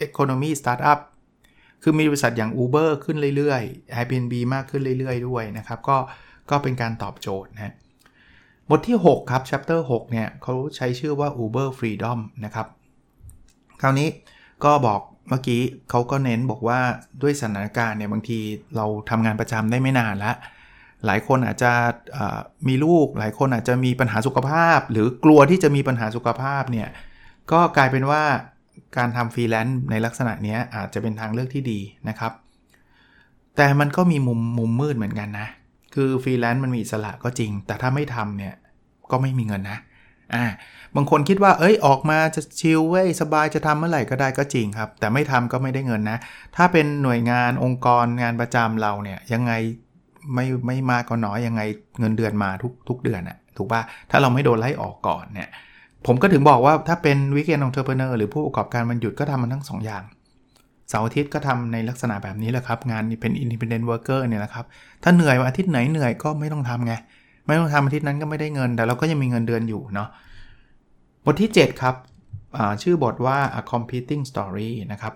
[0.06, 1.00] economy startup
[1.82, 5.96] คือมีบริษัทอย่าง Uber ขึ้นเรื่อยๆ Airbnb มากขึ้นเรื่อยๆ ด้วยนะครับ ก็
[6.50, 7.74] ก็เป็นการตอบโจทย์นะ
[8.70, 12.66] บทที่ 6 ครับ chapter 6 เนี่ยเขาใช้ชื่อว่า Uber Freedom นะครับ
[13.80, 14.08] คราวนี้
[14.64, 16.80] ก็บอกเมื่อกี้เขาก็เน้นบอกว่า
[17.22, 18.38] ด้วยสถานการณ์เนี่ยบางที
[18.76, 20.36] เราทำงานประจำได้ไม่นานแล้ว
[21.06, 21.72] หลายคนอาจจะ
[22.68, 26.88] มีลูก หลายคนอาจจะมีปัญหาสุขภาพ หรือกลัวที่จะมีปัญหาสุขภาพเนี่ย
[27.52, 28.22] ก็กลายเป็นว่า
[28.96, 32.32] การทำฟรีแลนซ์ในลักษณะนี้อาจจะเป็นทางเลือกที่ดีนะครับ
[33.56, 35.48] แต่มันก็มีมุมมุมมืดเหมือนกันนะ
[35.96, 38.54] คือฟรีแลนซ์มันมีอิสระก็จริง แต่ถ้าไม่ทำเนี่ย
[39.10, 39.78] ก็ไม่มีเงินนะ
[40.34, 40.44] อ่า
[40.96, 46.18] บางคนคิดว่า เอ้ย ออกมาจะชิลเว้ย สบายจะทำเมื่อไหร่ก็ได้ก็จริงครับ แต่ไม่ทำก็ไม่ได้เงินนะ
[46.56, 49.52] ถ้าเป็นหน่วยงานองค์กรงานประจำเราเนี่ย ยังไง
[50.34, 51.62] ไม่ไม่มากก็น้อย ยังไง
[52.00, 55.48] เงินเดือนมาทุกทุกเดือนอะถูกปะถ้าเราไม่โดนไล่ออกก่อนเนี่ย
[56.06, 60.02] ผมก็ถึงบอกว่าถ้าเป็น weekend entrepreneur หรือผู้ประกอบการวันหยุดก็ทำมันทั้ง2อย่าง
[60.88, 64.64] เสาร์อาทิตย์ก็ทำในลักษณะแบบนี้แหละครับ งานเป็น independent worker เนี่ยนะครับ
[65.02, 66.94] ถ้าเหนื่อยวันอาทิตย์ไหนเหนื่อยก็ไม่ต้องทำไง
[67.46, 70.08] ไม่ต้องทำอาทิตย์นั้นก็ไม่ได้เงิน แต่เราก็ยังมีเงินเดือนอยู่เนาะ
[71.24, 71.94] บทที่ 7 ครับ
[72.82, 75.14] ชื่อบทว่า a competing story นะครับ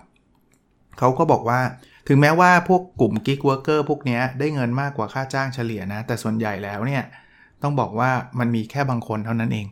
[0.99, 1.59] เขาก็บอกว่า
[2.07, 7.03] ถึงแม้ว่าพวกกลุ่ม gig worker พวกนี้ได้เงินมากกว่าค่าจ้างเฉลี่ยนะ แต่ส่วนใหญ่แล้วเนี่ย
[7.61, 8.09] ต้องบอกว่า
[8.39, 9.67] มันมีแค่บางคนเท่านั้นเอง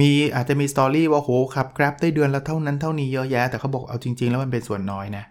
[0.00, 5.24] มีอาจจะมี story ว่าโหขับ Grab ได้เดือนละเท่านั้นเท่านี้เยอะแยะ แต่เขาบอกเอาจริง ๆ แล้วมันเป็นส่วนน้อยนะ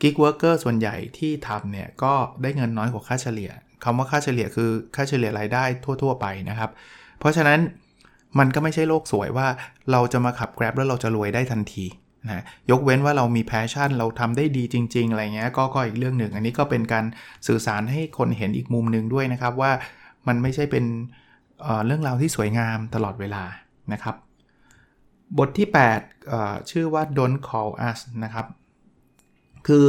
[0.00, 3.50] gig worker ส่วนใหญ่ที่ทำเนี่ย ก็ได้เงินน้อยกว่าค่าเฉลี่ย
[3.84, 5.64] คำว่าค่าเฉลี่ยคือค่าเฉลี่ยรายได้
[6.02, 6.70] ทั่ว ๆ ไปนะครับ
[7.18, 7.58] เพราะฉะนั้น
[8.38, 9.46] มันก็ไม่ใช่โลกสวยว่า
[9.92, 11.86] เราจะมาขับ Grab แล้วเราจะรวยได้ทันที
[12.26, 17.04] นะยกเว้นว่าเรามี passion เราทำได้ดีจริง ๆ อะไรเงี้ยก็ก็อีกเรื่องหนึ่ง อันนี้ก็เป็นการ
[17.46, 19.72] สื่อสารให้คนเห็นอีกมุมหนึ่งด้วยนะครับว่า
[20.26, 20.84] มันไม่ใช่เป็น
[21.86, 23.44] เรื่องราวที่สวยงามตลอดเวลา
[23.92, 24.16] นะครับ
[25.38, 25.68] บทที่
[26.18, 28.46] 8 ชื่อว่า don't call us นะครับ
[29.66, 29.88] คือ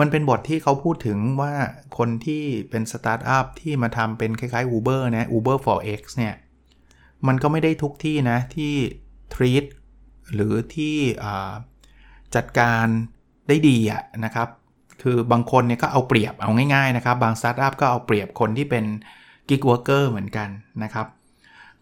[0.00, 1.54] มันเป็นบทที่เขาพูดถึงว่า
[1.98, 6.34] คนที่เป็นสตาร์ทอัพที่มาทำเป็นคล้ายๆ Uber นะ Uber for X เนี่ย
[7.26, 8.74] มันก็ไม่ได้ทุกที่นะ ที่
[9.34, 9.64] treat
[10.34, 10.96] หรือที่
[12.34, 12.86] จัดการ
[13.48, 14.48] ได้ดีอะนะครับ
[15.02, 18.84] คือบางคนเนี่ยก็เอาเปรียบเอาง่ายๆนะครับ บางสตาร์ทอัพก็เอาเปรียบคนที่เป็น
[19.48, 20.48] gig worker เหมือนกัน
[20.82, 21.06] นะครับ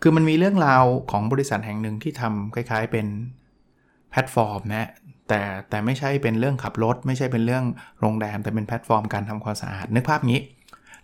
[0.03, 3.07] คือมันมีเรื่องราวของบริษัทแห่งหนึ่งที่ทำคล้ายๆเป็น
[4.11, 4.89] แพลตฟอร์มนะ
[5.29, 7.65] แต่แต่ไม่ใช่เป็นเรื่องขับรถ ไม่ใช่เป็นเรื่อง
[8.01, 10.43] โรงแรม แต่เป็นแพลตฟอร์มการทำความสะอาดนึกภาพงี้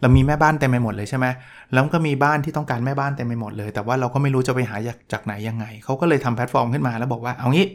[0.01, 1.27] เรามีแม่บ้านเต็มไปหมดเลยใช่ไหม
[1.73, 4.77] แล้วก็มีบ้านที่ต้องการแม่บ้านเต็มไปหมดเลย แต่ว่าเราก็ไม่รู้จะไปหา
[5.13, 7.67] จากไหนยังไง เขาก็เลยทำแพลตฟอร์มขึ้นมาแล้วบอกว่าเอางี้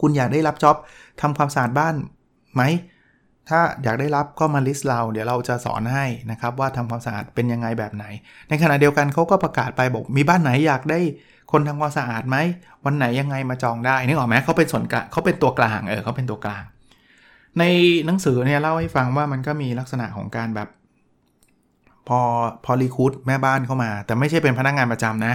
[0.00, 0.76] คุณอยากได้รับ job
[1.20, 1.94] ทำความสะอาดบ้าน
[2.54, 2.62] ไหม
[3.48, 8.04] ถ้าอยากได้รับก็มาลิสต์เรา เดี๋ยวเราจะสอนให้นะครับว่าทำความสะอาดเป็นยังไงแบบไหน
[8.48, 11.00] ในขณะเดียวกันเขาก็ประกาศไปบอกมีบ้านไหนอยากได้
[11.52, 12.36] คนทำความสะอาดไหม
[12.84, 16.64] วันไหนยังไงมาจองได้นึกออกไหมเขาเป็นส่วนกลางเขาเป็นตัวกลางเออเขาเป็นตัวกลาง
[17.58, 17.64] ใน
[18.06, 20.68] หนังสือเนี่ยเล่าให้ฟังว่ามันก็มีลักษณะของการแบบ
[22.08, 22.20] พอ
[22.64, 25.34] พอรีคูดแม่บ้านเข้ามา แต่ไม่ใช่เป็นพนักงงานประจำนะ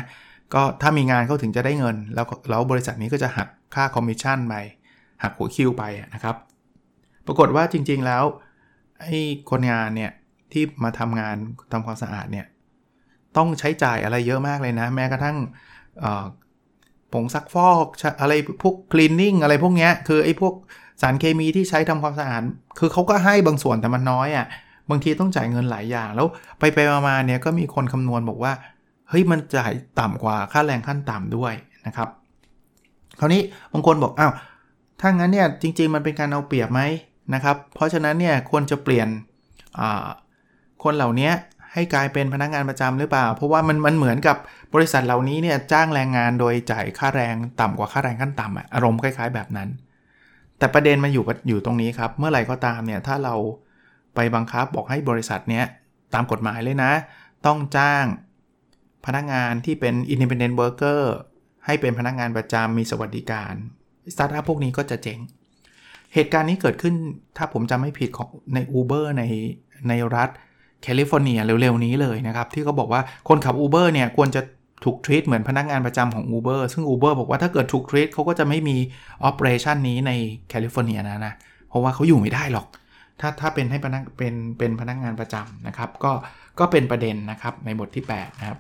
[0.54, 4.56] ก็ถ้ามีงานเขาถึงจะได้เงิน แล้วแล้วบริษัทนี้ก็จะหักค่าคอมมิชชั่นไป
[5.24, 6.36] หักหัวคิวไปนะครับ
[7.28, 8.24] ปรากฏว่าจริง ๆแล้ว
[9.02, 9.18] ไอ้
[9.50, 10.12] คนงานเนี่ย
[10.52, 11.36] ที่มาทำงาน
[11.72, 12.46] ทำความสะอาดเนี่ย
[13.38, 15.38] ต้องใช้จ่ายอะไรเยอะมากเลยนะ แม้กระทั่ง
[17.14, 17.86] ผงซักฟอก
[18.22, 20.54] อะไรพวก cleaning อะไรพวกนี้คือไอ้พวก
[21.02, 22.42] สารเคมีที่ใช้ทำความสะอาด
[22.80, 24.46] คือเขาก็ให้บางส่วนแต่มันน้อยอะ่ะ
[24.90, 26.28] บางทีต้องจ่ายเงินหลายอย่าง แล้ว
[26.60, 28.54] ไปไปมาๆเนี่ยก็มีคนคำนวณบอกว่า
[29.10, 31.54] เฮ้ยมันจ่ายต่ำกว่าค่าแรงขั้นต่ำด้วย
[31.88, 32.10] นะครับ
[33.20, 33.42] คราวนี้
[33.74, 34.32] บางคนบอกอ้าว
[35.02, 36.82] ถ้างั้นเนี่ยจริง ๆ มันเป็นการเอาเปรียบไหม
[37.34, 39.08] นะครับ เพราะฉะนั้นเนี่ยควรจะเปลี่ยน
[40.84, 41.32] คนเหล่านี้
[41.74, 44.38] ให้กลายเป็นพนักงานประจำหรือเปล่า เพราะว่ามันมันเหมือนกับ
[44.76, 49.70] บริษัทเหล่านี้เนี่ยจ้างแรงงานโดยจ่ายค่าแรงต่ำกว่าค่าแรงขั้นต่ำอะอารมณ์คล้ายๆแบบนั้น
[50.58, 53.36] แต่ประเด็นมันอยู่อยู่ตรงนี้ครับ เมื่อไหร่ก็ตามเนี่ยถ้าเรา
[54.16, 55.66] ไปบังคับบอกให้บริษัทเนี้ย
[56.14, 56.92] ตามกฎหมายเลยนะ
[57.46, 58.06] ต้องจ้าง
[59.06, 61.02] พนักงานที่เป็น independent worker
[61.66, 63.54] ให้เป็นพนักงานประจำมีสวัสดิการ
[64.14, 65.20] สตาร์ทอัพพวกนี้ก็จะเจ๊ง
[66.14, 66.94] เหตุการณ์นี้เกิดขึ้น
[67.38, 69.24] ถ้าผมจำไม่ผิดของใน Uber ใน
[69.90, 70.30] ในรัฐ
[70.84, 74.42] แคลิฟอร์เนียเร็วๆ นี้เลยนะครับ ที่เขาบอกว่าคนขับ Uber เนี่ยควรจะ
[74.84, 78.78] ถูก treat เหมือนพนักงานประจำของ Uber ซึ่ง Uber บอกว่าถ้าเกิดถูก treat เขาก็จะไม่มี
[79.30, 80.12] operation นี้ใน
[80.50, 81.34] แคลิฟอร์เนียนะนะ
[81.70, 82.68] เพราะว่าเขาอยู่ไม่ได้หรอก
[83.20, 86.12] ถ้าถ้าเป็นให้พนักเป็นเป็นพนักงานประจำนะครับ ก็
[86.60, 88.58] ก็เป็นประเด็นนะครับในบทที่ 8 นะครับ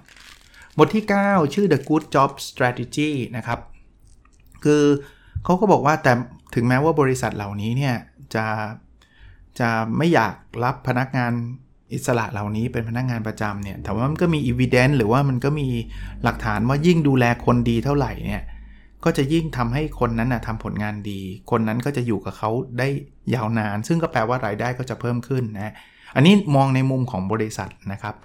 [0.79, 3.59] บทที่ 9 ชื่อ the good job strategy นะครับ
[4.63, 4.83] คือ
[5.43, 6.13] เขาก็บอกว่าแต่
[6.55, 7.95] ถึงแม้ว่าบริษัทเหล่านี้เนี่ย
[8.35, 8.45] จะ
[9.59, 11.33] จะไม่อยากรับพนักงาน
[11.93, 15.67] อิสระเหล่านี้เป็นพนักงานประจำเนี่ย แต่ว่ามันก็มี evidence หรือว่ามันก็มี
[16.23, 18.43] หลักฐานว่ายิ่งดูแลคนดีเท่าไหร่เนี่ย
[19.03, 21.19] ก็จะยิ่งทำให้คนนั้นนะทำผลงานดี
[21.51, 22.87] คนนั้นก็จะอยู่กับเขาได้
[23.33, 25.73] ยาวนาน ซึ่งก็แปลว่ารายได้ก็จะเพิ่มขึ้นนะ
[26.15, 28.15] อันนี้มองในมุมของบริษัทนะครับ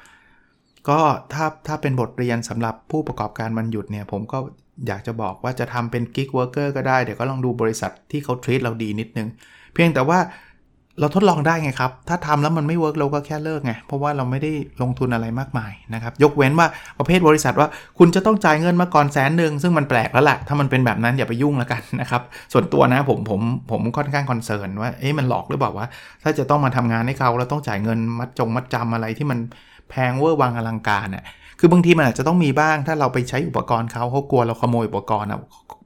[0.89, 1.01] ก็
[1.33, 4.39] ถ้าถ้าเป็นบทเรียนสำหรับผู้ประกอบการวันหยุดเนี่ย ผมก็
[4.87, 9.29] อยากจะบอกว่าจะทำเป็น gig worker ก็ได้ เดี๋ยวก็ลองดูบริษัทที่เขา treat เราดีนิดนึง
[9.75, 10.21] เพียงแต่ว่า
[11.01, 16.67] เราทดลองได้ไงครับ ถ้าทำแล้วมันไม่ work เราก็แค่เลิกไง เพราะว่าเราไม่ได้ลงทุนอะไรมากมายนะครับ ยกเว้นว่า
[16.99, 25.87] ประเภทบริษัทว่าคุณจะต้องจ่ายเงินมาก่อนแสนหนึ่งซึ่งมันแปลกแล้วแหละถ้ามันเป็นแบบนั้นอย่าไปยุ่งแล้วกันนะครับ ส่วนตัวนะผมผมผมค่อนข้างคอนเซิร์นว่า เอ๊ะมันหลอกหรือเปล่าว่า
[26.23, 29.39] ถ้าจะต้องมาทำงานให้เขาแล้วต้องจ่ายเงินมัดจงมัดจำอะไรที่มัน
[29.91, 31.25] แพงเวอร์วังอลังการน่ะ
[31.59, 35.41] คือบางทีมันอาจจะต้องมีบ้าง ถ้าเราไปใช้อุปกรณ์เขาเขากลัวเราขโมยอุปกรณ์อะ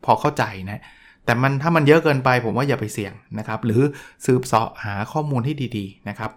[0.04, 0.80] พอเข้าใจนะ
[1.24, 3.82] แต่มันถ้ามันเยอะเกินไปผมว่าอย่าไปเสี่ยงนะครับ หรือ
[4.24, 6.30] สืบเสาะหาข้อมูลที่ดีๆนะครับ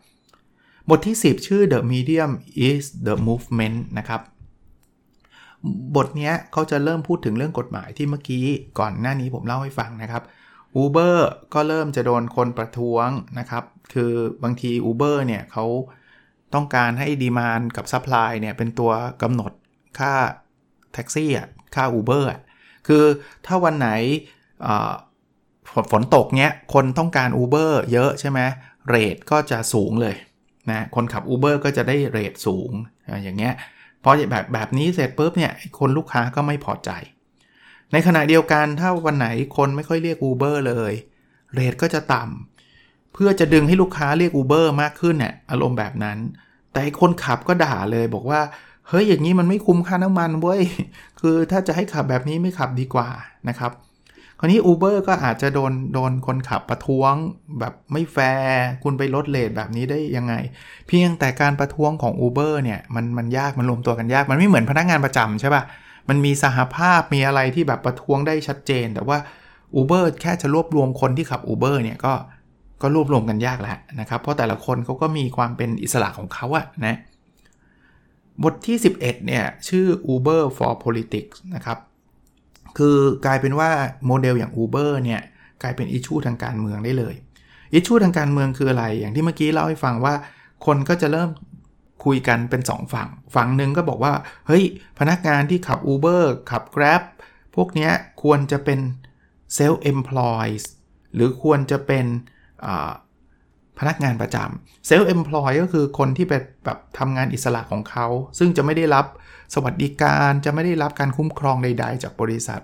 [0.90, 2.32] บทที่ 10 ชื่อ the medium
[2.70, 4.22] is the movement นะครับ
[5.96, 8.46] บทนี้เขาจะเริ่มพูดถึงเรื่องกฎหมายที่เมื่อกี้
[8.80, 10.24] ก่อนหน้านี้ผมเล่าให้ฟังนะครับ
[10.82, 11.16] Uber
[11.54, 14.12] ก็เริ่มจะโดนคนประท้วงนะครับ คือ
[14.44, 15.66] บางที Uber เนี่ยเขา
[16.56, 18.92] ต้องการให้ demand กับ supply เนี่ยเป็นตัว
[19.22, 19.52] กำหนด
[20.00, 20.14] ค่า
[20.94, 22.40] แท็กซี่อะค่า Uber อะ
[22.88, 23.04] คือ
[23.46, 23.90] ถ้าวันไหน
[25.92, 28.40] ฝนตกเนี้ยคนต้องการ Uber เยอะใช่ไหม
[28.90, 30.16] เรทก็จะสูงเลย
[30.72, 32.72] นะคนขับ Uber ก็จะได้เรทสูง
[33.24, 33.54] อย่างเงี้ย
[34.04, 36.90] พอแบบแบบนี้เสร็จปุ๊บเนี่ยคนลูกค้าก็ไม่พอใจ
[37.92, 40.94] ในขณะเดียวกันถ้าวันไหนคนไม่ค่อยเรียก Uber เลย
[41.54, 46.18] เรทก็จะต่ำเพื่อจะดึงให้ลูกค้าเรียก Uber มากขึ้นเนี่ยอารมณ์แบบนั้น
[46.76, 48.42] แต่คนขับก็ด่าเลยบอกว่า
[48.90, 50.62] เฮ้ยอย่างนี้มันไม่คุ้มค่าน้ำมันเว้ย
[51.20, 53.10] คือถ้าจะให้ขับแบบนี้ไม่ขับดีกว่า
[53.50, 53.72] นะครับ
[54.40, 57.14] คราวนี้ Uber ก็อาจจะโดนโดนคนขับประท้วง
[57.60, 60.34] แบบไม่แฟร์คุณไปลดเลทแบบนี้ได้ยังไง
[60.88, 65.64] เพียงแต่การประท้วงของ Uber เนี่ยมันมันยากมันรวมตัวกันยาก มันไม่เหมือนพนักงานประจำใช่ปะ่ะ
[66.10, 69.18] มันมีสหภาพมีอะไรที่แบบประท้วงได้ชัดเจน แต่ว่า
[69.80, 72.14] Uber แค่จะรวบรวมคนที่ขับ Uber เนี่ยก็
[72.86, 76.98] ก็รวบรวมกันยากแล้วนะครับ เพราะแต่ละคนเขาก็มีความเป็นอิสระของเขาอะนะ
[78.44, 81.78] บทที่ 11 เนี่ย ชื่อ Uber for Politics นะครับ
[82.78, 83.70] คือกลายเป็นว่า
[84.08, 85.22] โมเดลอย่าง Uber เนี่ย
[85.62, 87.16] กลายเป็นอิชูทางการเมืองได้เลย
[87.74, 90.14] อิชชูทางการเมืองคืออะไร อย่างที่เมื่อกี้เล่าให้ฟังว่า
[90.66, 91.30] คนก็จะเริ่ม
[92.06, 94.14] คุยกันเป็น 2 ฝั่ง ฝั่งหนึ่งก็บอกว่า
[94.48, 94.64] เฮ้ย
[95.00, 97.04] พนักงานที่ขับ Uber ขับ Grab
[97.56, 97.90] พวกนี้
[98.24, 98.80] ควรจะเป็น
[99.58, 100.66] self employed
[101.14, 102.06] หรือควรจะเป็น
[103.80, 108.08] พนักงานประจำ self employed ก็คือคนที่เป็นแบบทำงานอิสระของเขา
[108.40, 109.06] ซึ่งจะไม่ได้รับ
[109.54, 112.62] สวัสดิการจะไม่ได้รับการคุ้มครองใด ๆ จากบริษัท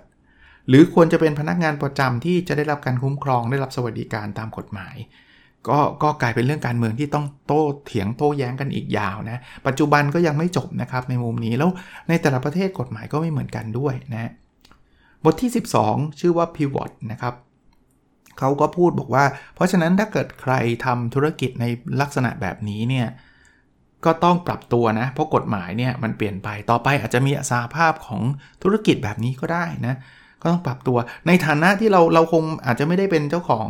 [0.68, 4.96] หรือควรจะเป็นพนักงานประจำที่จะได้รับการคุ้มครองได้รับสวัสดิการตามกฎหมาย
[5.68, 11.70] ก็ก็กลายเป็นเรื่องการเมืองที่ต้องโต้เถียงโต้แย้งกันอีกยาวนะปัจจุบันก็ยังไม่จบนะครับในมุมนี้แล้ว
[12.08, 14.30] ในแต่ละประเทศกฎหมายก็ไม่เหมือนกันด้วยนะ
[15.24, 15.50] บทที่
[15.84, 17.34] 12 ชื่อว่า pivot นะครับ
[18.38, 21.64] เขาก็พูดบอกว่า เพราะฉะนั้นถ้าเกิดใครทำธุรกิจใน
[22.00, 23.08] ลักษณะแบบนี้เนี่ย
[24.04, 28.22] ก็ต้องปรับตัวนะ เพราะกฎหมายเนี่ยมันเปลี่ยนไปต่อไปอาจจะมีสาภาพของ
[28.62, 29.96] ธุรกิจแบบนี้ก็ได้นะ
[30.42, 33.68] ก็ต้องปรับตัว ในฐานะที่เราเราคงอาจจะไม่ได้เป็นเจ้าของ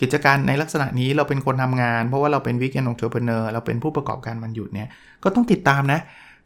[0.00, 4.88] กิจการในลักษณะนี้เราเป็นคนทำงาน เพราะว่าเราเป็นวิกแอนองเทอร์เพเนอร์เราเป็นผู้ประกอบการมันหยุดเนี่ย
[5.24, 6.00] ก็ต้องติดตามนะ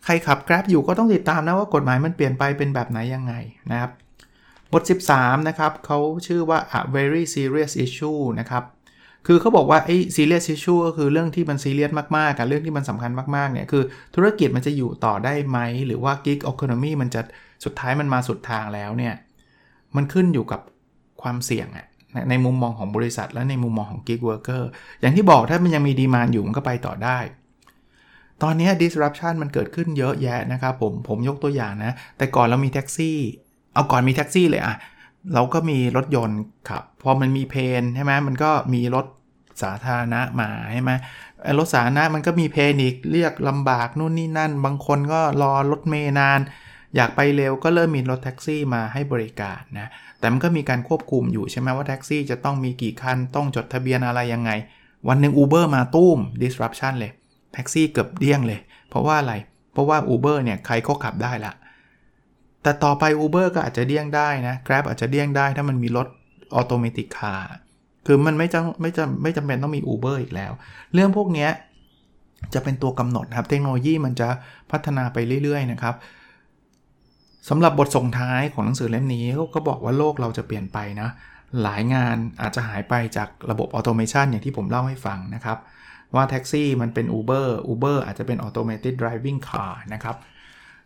[0.05, 3.35] ใครขับ Grab อยู่ก็ต้องติดตามนะว่ากฎหมายมันเปลี่ยนไปเป็นแบบไหนยังไง
[3.70, 3.90] นะครับ
[4.72, 4.83] บท
[5.14, 8.64] 13 นะครับเขาชื่อว่า a very serious issue นะครับ
[9.26, 13.83] คือเขาบอกว่าไอ้ serious issue ก็คือเรื่องที่มันซีเรียสมากๆกับเรื่องที่มันสำคัญมากๆเนี่ยคือ
[14.14, 17.20] ธุรกิจมันจะอยู่ต่อได้ไหม หรือว่า gig economy มันจะ
[17.64, 19.14] สุดท้ายมันมาสุดทางแล้วเนี่ย
[19.96, 20.61] มันขึ้นอยู่กับ
[21.22, 21.87] ความเสี่ยงอะ
[22.30, 24.62] ในมุมมองของบริษัทและในมุมมองของ gig worker
[25.00, 27.18] อย่างที่บอกถ้ามันยังมีดีมานอยู่มันก็ไปต่อได้
[28.42, 33.18] ตอนนี้ disruption มันเกิดขึ้นเยอะแยะนะครับผมผมยกตัวอย่างนะ แต่ก่อนเรามีแท็กซี่
[33.74, 34.74] เอาก่อนมีแท็กซี่เลยอะ
[35.35, 39.06] เราก็มีรถยนต์ขับพอมันมี pain ใช่ไหมมันก็มีรถ
[39.62, 40.92] สาธารณะมาใช่ไหม
[41.59, 46.40] รถสาธารณะมันก็มีเพนอีกเรียกลำบากนู่นนี่นั่น บางคนก็รอรถเมย์นาน
[46.96, 54.50] อยากไปเร็วก็เริ่มมีรถแท็กซี่มาให้บริการนะแต่มันก็มีการควบคุมอยู่ใช่ไหมว่าแท็กซี่จะต้องมีกี่คันต้องจดทะเบียนอะไรยังไง
[55.09, 57.12] วันหนึ่ง Uber มาตู้ม disruption เลย
[57.54, 59.35] แท็กซี่เกือบเดี้ยงเลย เพราะว่าอะไร
[59.72, 61.52] เพราะว่า Uber เนี่ยใครก็ขับได้ละ
[62.62, 66.07] แต่ต่อไป Uber ก็อาจจะเดี่ยงได้นะ Grab อาจจะเดี่ยงได้ถ้ามันมีรถ
[66.55, 67.49] automatic car
[68.07, 70.53] คือมันไม่จำไม่จำไม่จำเป็นต้องมี Uber อีกแล้ว
[70.94, 71.49] เรื่องพวกนี้
[72.55, 74.29] จะเป็นตัวกำหนดครับ เทคโนโลยีมันจะ
[74.70, 75.94] พัฒนาไปเรื่อยๆนะครับ
[77.49, 81.09] สำหรับบทส่งท้ายของหนังสือเล่มนี้ก็บอกว่าโลกเราจะเปลี่ยนไปนะ
[81.62, 85.59] หลายงานอาจจะหายไปจากระบบ automation อย่างที่ผมเล่าให้ฟังนะครับ
[86.14, 90.16] ว่าแท็กซี่มันเป็น Uber Uber อาจจะเป็น Automated Driving Car นะครับ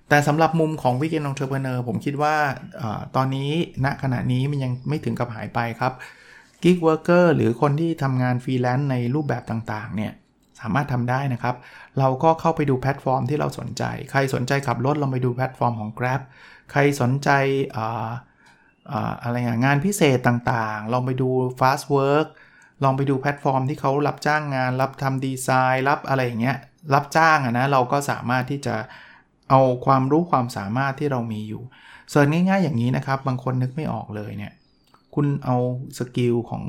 [0.08, 2.82] แต่สำหรับมุมของ weekend entrepreneur ผมคิดว่า
[3.16, 3.50] ตอนนี้
[3.84, 5.92] ณขณะนี้มันยังไม่ถึงกับหายไปครับ
[6.62, 10.12] gig worker หรือคนที่ทำงานฟรีแลนซ์ในรูปแบบต่างๆเนี่ย
[10.60, 11.56] สามารถทำได้นะครับ
[11.98, 16.20] เราก็เข้าไปดูแพลตฟอร์มที่เราสนใจ ใครสนใจขับรถลองไปดูแพลตฟอร์มของ Grab
[16.72, 17.30] ใครสนใจ
[19.22, 22.26] อะไรงานพิเศษต่างๆ ลองไปดู Fast Work
[22.84, 26.56] ลองไปดูแพลตฟอร์มที่เขารับจ้างงาน รับทำดีไซน์ รับอะไรอย่างเงี้ย
[26.94, 28.76] รับจ้างอะนะ เราก็สามารถที่จะ
[29.50, 31.62] เอาความรู้ความสามารถที่เรามีอยู่
[32.10, 34.52] search ง่ายๆอย่างนี้นะครับ บางคนนึกไม่ออกเลยเนี่ย
[35.14, 35.56] คุณเอา
[35.98, 36.62] skill ของ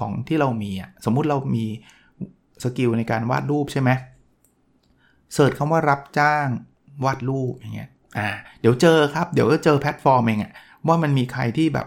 [0.00, 1.64] ของที่เรามีอะสมมุติเรามี
[2.64, 3.90] skill ในการวาดรูปใช่ไหม
[5.34, 6.46] search คำว่ารับจ้าง
[7.04, 8.28] วาดรูปอย่างเงี้ยอ่า
[8.60, 10.52] เดี๋ยวเจอครับเดี๋ยวก็เจอแพลตฟอร์มเองอะ
[10.88, 11.86] ว่ามันมีใครที่แบบ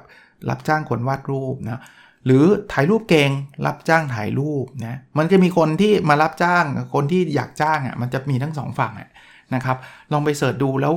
[0.49, 1.81] รับจ้างคนวาดรูปนะ
[2.25, 3.31] หรือถ่ายรูปเก่ง
[3.65, 9.09] รับจ้างถ่ายรูปนะมันจะมีคนที่มารับจ้างคนที่อยากจ้างอะ่ะมันจะมีทั้งสองฝั่งอะ
[9.55, 9.77] นะครับ
[10.13, 10.93] ลองไป search ดูแล้ว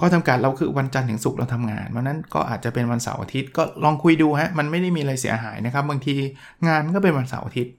[0.00, 6.14] ก็จำกัดเราคือวันจันทร์ถึงศุกร์เราทำงานวันนั้นก็อาจจะเป็นวันเสาร์อาทิตย์ก็ลองคุยดูฮะมันไม่ได้มีอะไรเสียหายนะครับ บางที
[6.68, 7.72] งานก็เป็นวันเสาร์อาทิตย์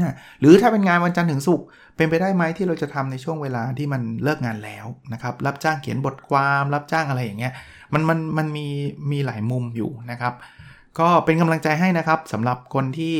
[0.00, 7.52] นะหรือถ้าเป็นงานวันจันทร์ถึงศุกร์เป็นไปได้ไหมที่เราจะทำในช่วงเวลาที่มันเลิกงานแล้วนะครับรับจ้างเขียนบทความรับจ้างอะไรอย่างเงี้ย
[7.94, 8.66] มันมันมันมี
[9.12, 10.34] มีหลายมุมอยู่นะครับ
[10.98, 13.16] ก็เป็นกำลังใจให้นะครับสำหรับคนที่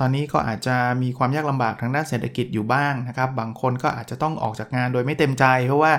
[0.00, 5.92] ตอนนี้ก็อาจจะมีความยากลำบากทางด้านเศรษฐกิจอยู่บ้างนะครับ บางคนก็อาจจะต้องออกจากงานโดยไม่เต็มใจ เพราะว่า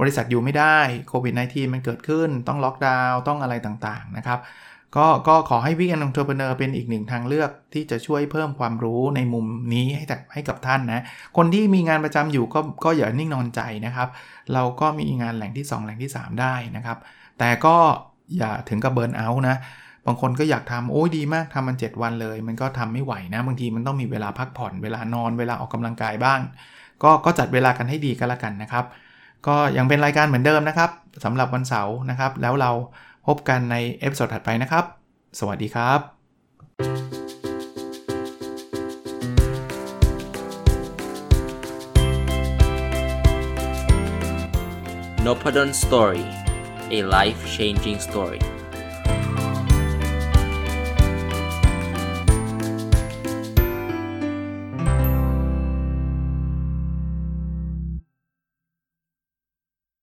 [0.00, 4.38] บริษัทอยู่ไม่ได้โควิด -19 มันเกิดขึ้น ต้องล็อกดาวน์ต้องอะไรต่างๆนะครับ
[4.96, 11.02] ก็ก็ขอให้ Weekend Entrepreneur เป็นอีกหนึ่งทางเลือกที่จะช่วยเพิ่มความรู้ในมุมนี้ให้ให้กับท่านนะ
[11.36, 14.08] คนที่มีงานประจำอยู่ก็ก็อย่านิ่งนอนใจนะครับ
[14.54, 16.98] เราก็มีงานแหล่งที่ 2 แหล่งที่ 3 ได้นะครับ
[17.38, 17.76] แต่ก็
[18.38, 19.56] อย่าถึงกับ burn out นะ
[20.10, 26.40] บางคนก็อยากทำโอ้ยดีมากทำมัน 7 วันเลย มันก็ทำไม่ไหวนะบางทีมันต้องมีเวลาพักผ่อนเวลานอนเวลาออกกำลังกายบ้าง
[27.02, 28.84] ก็ก็จัดเวลากันให้ดีก็แล้วกันนะครับ
[29.46, 30.90] ก็ยังเป็นรายการเหมือนเดิมนะครับ
[31.24, 32.70] สำหรับวันเสาร์นะครับ แล้วเรา
[33.26, 34.84] พบกันใน episode ถัดไปนะครับ
[35.38, 36.00] สวัสดีครับ
[45.24, 46.24] n o p a d o n Story
[46.96, 48.57] a life changing story